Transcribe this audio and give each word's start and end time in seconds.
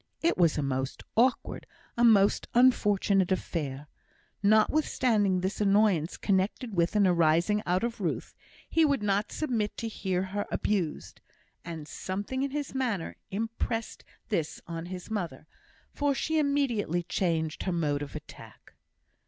It 0.23 0.35
was 0.35 0.57
a 0.57 0.63
most 0.63 1.03
awkward, 1.15 1.67
a 1.95 2.03
most 2.03 2.47
unfortunate 2.55 3.31
affair. 3.31 3.87
Notwithstanding 4.41 5.41
this 5.41 5.61
annoyance 5.61 6.17
connected 6.17 6.73
with 6.73 6.95
and 6.95 7.05
arising 7.05 7.61
out 7.67 7.83
of 7.83 8.01
Ruth, 8.01 8.33
he 8.67 8.83
would 8.83 9.03
not 9.03 9.31
submit 9.31 9.77
to 9.77 9.87
hear 9.87 10.23
her 10.23 10.47
abused; 10.49 11.21
and 11.63 11.87
something 11.87 12.41
in 12.41 12.49
his 12.49 12.73
manner 12.73 13.15
impressed 13.29 14.03
this 14.29 14.59
on 14.65 14.87
his 14.87 15.11
mother, 15.11 15.45
for 15.93 16.15
she 16.15 16.39
immediately 16.39 17.03
changed 17.03 17.61
her 17.61 17.71
mode 17.71 18.01
of 18.01 18.15
attack. 18.15 18.73